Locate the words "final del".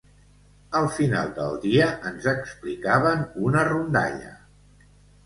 0.93-1.59